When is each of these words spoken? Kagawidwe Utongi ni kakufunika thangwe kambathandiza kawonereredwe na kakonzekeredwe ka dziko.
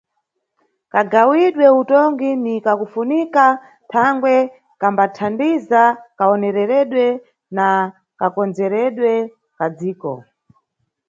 Kagawidwe 0.93 1.65
Utongi 1.79 2.29
ni 2.43 2.55
kakufunika 2.65 3.45
thangwe 3.91 4.33
kambathandiza 4.81 5.81
kawonereredwe 6.17 7.05
na 7.55 7.67
kakonzekeredwe 8.19 9.11
ka 9.57 9.65
dziko. 9.77 10.11